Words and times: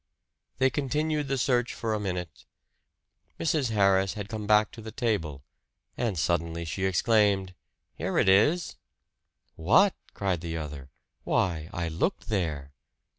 They 0.57 0.71
continued 0.71 1.27
the 1.27 1.37
search 1.37 1.75
for 1.75 1.93
a 1.93 1.99
minute. 1.99 2.45
Mrs. 3.39 3.69
Harris 3.69 4.15
had 4.15 4.29
come 4.29 4.47
back 4.47 4.71
to 4.71 4.81
the 4.81 4.91
table; 4.91 5.43
and 5.95 6.17
suddenly 6.17 6.65
she 6.65 6.85
exclaimed, 6.85 7.53
"Here 7.93 8.17
it 8.17 8.27
is!" 8.27 8.77
"What!" 9.55 9.93
cried 10.15 10.41
the 10.41 10.57
other. 10.57 10.89
"Why, 11.23 11.69
I 11.71 11.87
looked 11.87 12.29
there!" 12.29 12.71